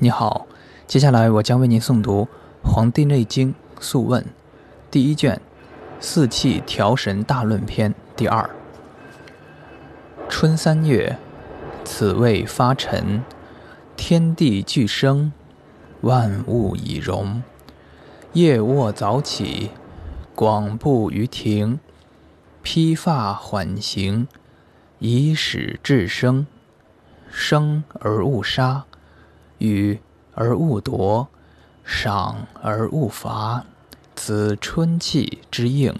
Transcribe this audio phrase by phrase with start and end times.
[0.00, 0.46] 你好，
[0.86, 2.28] 接下来我将为您诵读
[2.68, 4.22] 《黄帝内经·素问》
[4.92, 5.34] 第一卷
[5.98, 8.48] 《四气调神大论篇》第二。
[10.28, 11.18] 春三月，
[11.84, 13.24] 此谓发陈，
[13.96, 15.32] 天地俱生，
[16.02, 17.42] 万物以荣。
[18.34, 19.70] 夜卧早起，
[20.36, 21.80] 广步于庭，
[22.62, 24.28] 披发缓行，
[25.00, 26.46] 以使至生。
[27.28, 28.84] 生而勿杀。
[29.58, 29.98] 予
[30.34, 31.28] 而勿夺，
[31.84, 33.64] 赏而勿罚，
[34.14, 35.94] 此春气之应，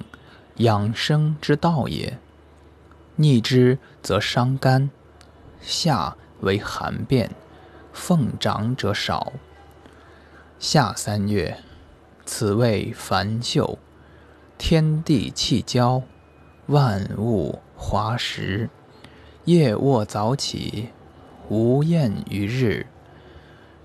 [0.56, 2.18] 养生之道也。
[3.16, 4.90] 逆之则伤肝，
[5.60, 7.30] 夏为寒变，
[7.92, 9.32] 奉长者少。
[10.58, 11.58] 夏三月，
[12.24, 13.78] 此谓繁秀，
[14.56, 16.02] 天地气交，
[16.66, 18.70] 万物华实。
[19.44, 20.90] 夜卧早起，
[21.48, 22.86] 无厌于日。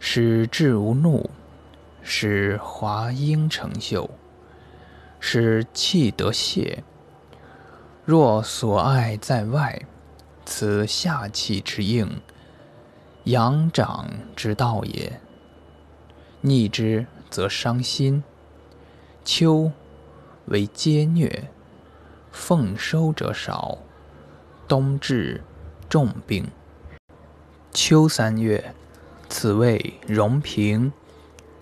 [0.05, 1.29] 使志无怒，
[2.01, 4.09] 使华英成秀，
[5.21, 6.83] 使气得泄。
[8.03, 9.81] 若所爱在外，
[10.45, 12.19] 此下气之应，
[13.23, 15.21] 阳长之道也。
[16.41, 18.21] 逆之则伤心。
[19.23, 19.71] 秋
[20.47, 21.49] 为皆虐，
[22.29, 23.77] 奉收者少，
[24.67, 25.41] 冬至
[25.87, 26.45] 重病。
[27.71, 28.75] 秋三月。
[29.35, 30.93] 此谓荣平，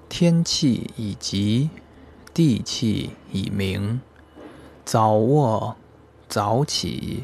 [0.10, 1.70] 天气已极，
[2.34, 4.02] 地气已明。
[4.84, 5.78] 早卧，
[6.28, 7.24] 早起，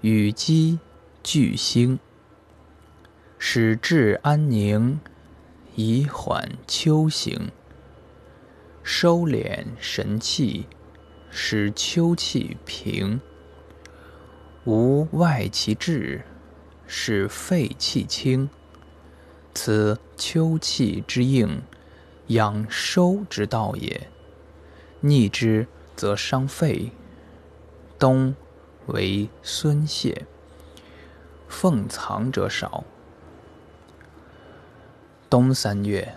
[0.00, 0.78] 与鸡
[1.24, 1.98] 俱兴，
[3.36, 5.00] 使志安宁，
[5.74, 7.50] 以缓秋行。
[8.84, 10.68] 收敛神气，
[11.32, 13.20] 使秋气平。
[14.64, 16.24] 无外其志，
[16.86, 18.48] 使肺气清。
[19.60, 21.62] 此秋气之应，
[22.28, 24.08] 养收之道也。
[25.00, 26.92] 逆之则伤肺。
[27.98, 28.36] 冬
[28.86, 30.26] 为孙泄，
[31.48, 32.84] 奉藏者少。
[35.28, 36.14] 冬三月，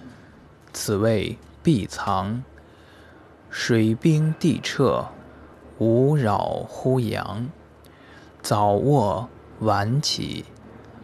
[0.72, 2.44] 此谓闭藏。
[3.50, 5.08] 水冰地彻，
[5.80, 6.38] 无扰
[6.70, 7.50] 乎阳。
[8.44, 9.28] 早卧
[9.62, 10.46] 晚起，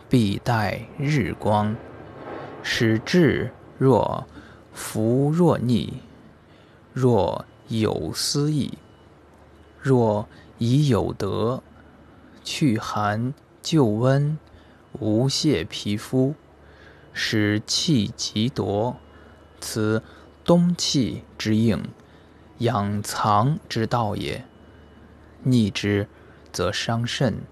[0.08, 1.75] 必待日光。
[2.70, 4.28] 使志若
[4.74, 6.02] 浮若逆，
[6.92, 8.78] 若有思意，
[9.82, 11.64] 若已有德，
[12.44, 14.38] 去寒救温，
[15.00, 16.36] 无泄皮肤，
[17.14, 18.98] 使气极夺。
[19.62, 20.04] 此
[20.44, 21.82] 冬气之应，
[22.58, 24.44] 养藏之道也。
[25.44, 26.06] 逆之
[26.52, 27.44] 则伤肾。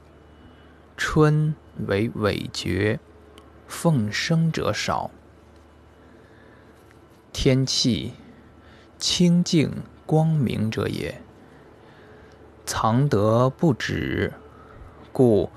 [0.98, 1.56] 春
[1.88, 3.00] 为痿厥。
[3.68, 5.12] 奉生者少，
[7.34, 8.14] 天气
[8.98, 11.22] 清净光明者也。
[12.66, 14.34] 藏德不止，
[15.12, 15.50] 故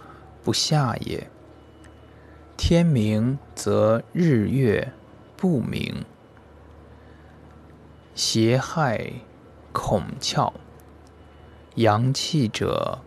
[0.43, 1.31] 不下也。
[2.57, 4.93] 天明则日月
[5.37, 6.05] 不明，
[8.15, 9.13] 邪害
[9.73, 10.53] 孔窍。
[11.77, 12.99] 阳气者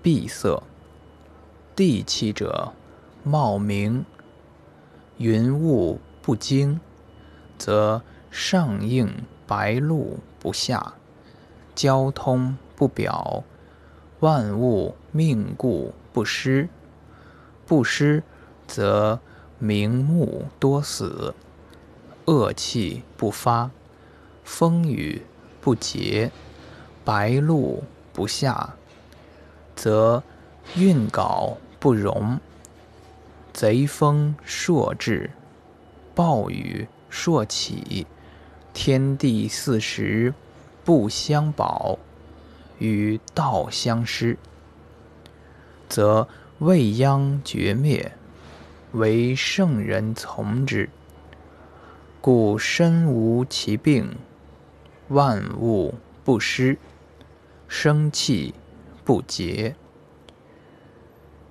[0.00, 0.62] 闭塞，
[1.74, 2.72] 地气者
[3.24, 4.06] 冒明。
[5.18, 6.80] 云雾不惊，
[7.56, 10.94] 则上应白露不下；
[11.74, 13.44] 交通不表，
[14.20, 16.68] 万物命故不施。
[17.66, 18.22] 不施，
[18.66, 19.20] 则
[19.58, 21.32] 明目多死；
[22.26, 23.70] 恶气不发，
[24.42, 25.22] 风雨
[25.60, 26.32] 不节，
[27.04, 28.74] 白露不下，
[29.76, 30.22] 则
[30.74, 32.40] 运稿不容。
[33.54, 35.30] 贼风朔至，
[36.12, 38.04] 暴雨朔起，
[38.72, 40.34] 天地四时
[40.84, 41.96] 不相保，
[42.80, 44.36] 与道相失，
[45.88, 46.26] 则
[46.58, 48.10] 未央绝灭，
[48.90, 50.90] 为圣人从之。
[52.20, 54.16] 故身无其病，
[55.10, 55.94] 万物
[56.24, 56.76] 不失，
[57.68, 58.52] 生气
[59.04, 59.76] 不竭，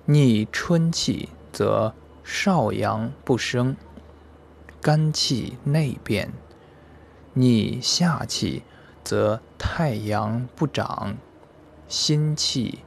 [0.04, 1.30] 逆春气。
[1.54, 1.94] 则
[2.24, 3.76] 少阳不生，
[4.80, 6.30] 肝气内变；
[7.34, 8.62] 逆夏气，
[9.04, 11.18] 则太阳不长，
[11.86, 12.78] 心气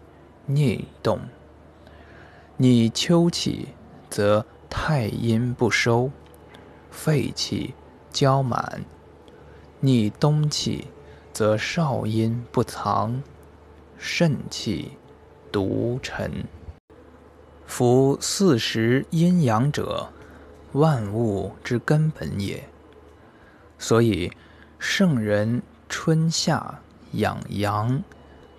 [0.47, 1.19] 逆动；
[2.57, 3.69] 逆秋气，
[4.09, 6.09] 则太阴不收，
[6.89, 7.75] 肺气
[8.11, 8.81] 交满；
[9.81, 10.87] 逆冬气，
[11.31, 13.21] 则少阴不藏，
[13.99, 14.93] 肾气
[15.51, 16.45] 独沉。
[17.67, 20.09] 夫四时阴阳者，
[20.71, 22.67] 万物之根本也。
[23.77, 24.31] 所以，
[24.79, 26.79] 圣人春夏
[27.11, 28.01] 养阳，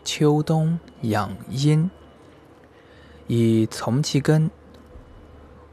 [0.05, 1.91] 秋冬养阴，
[3.27, 4.49] 以从其根，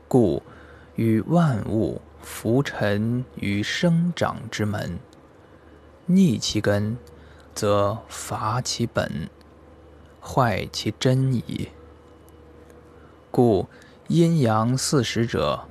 [0.07, 0.41] 故
[0.95, 4.97] 与万物浮沉于生长之门；
[6.05, 6.97] 逆其根，
[7.53, 9.29] 则伐其本，
[10.19, 11.69] 坏其真矣。
[13.35, 13.67] 故
[14.07, 15.67] 阴阳四时者，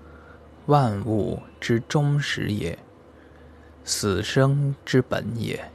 [0.66, 2.78] 万物之终始也。
[3.84, 5.72] 死生之本也，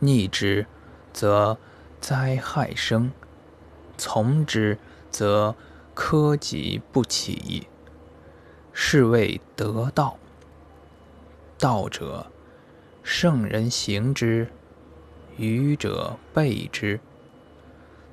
[0.00, 0.66] 逆之，
[1.10, 1.56] 则
[1.98, 3.08] 灾害生；
[3.96, 4.76] 从之，
[5.10, 5.56] 则
[5.96, 7.68] 苛己不起。
[8.74, 10.18] 是谓得道。
[11.58, 12.26] 道者，
[13.02, 14.50] 圣人行之，
[15.38, 17.00] 愚者备之。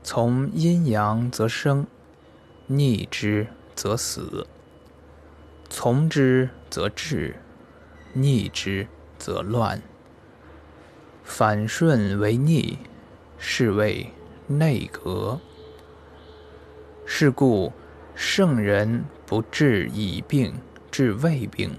[0.02, 1.86] 从阴阳则生，
[2.72, 4.46] 逆之则死；
[5.72, 7.36] 从之则治。
[8.14, 8.88] 逆之
[9.18, 9.82] 则乱，
[11.24, 12.78] 反顺为逆，
[13.40, 14.12] 是谓
[14.46, 15.40] 内格。
[17.06, 17.74] 是故
[18.14, 20.54] 圣人不治已病
[20.92, 21.78] 治未病，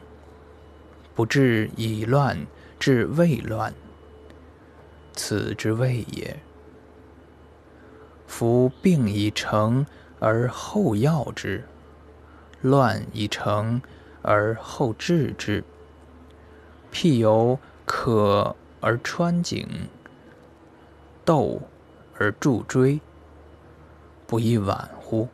[1.14, 2.46] 不治已乱
[2.80, 3.72] 治未乱，
[5.14, 6.40] 此之谓也。
[8.26, 9.84] 夫病已成
[10.20, 11.64] 而后药之，
[12.60, 13.82] 乱以成
[14.22, 15.64] 而后治之。
[16.92, 19.66] 譬犹渴而穿井，
[21.24, 21.62] 斗
[22.18, 23.00] 而助锥，
[24.26, 25.28] 不亦晚乎？